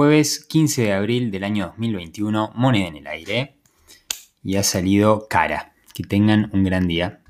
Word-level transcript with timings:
jueves 0.00 0.46
15 0.46 0.84
de 0.84 0.92
abril 0.94 1.30
del 1.30 1.44
año 1.44 1.66
2021, 1.66 2.52
moneda 2.54 2.86
en 2.86 2.96
el 2.96 3.06
aire. 3.06 3.56
Y 4.42 4.56
ha 4.56 4.62
salido 4.62 5.26
cara. 5.28 5.74
Que 5.92 6.04
tengan 6.04 6.48
un 6.54 6.64
gran 6.64 6.88
día. 6.88 7.20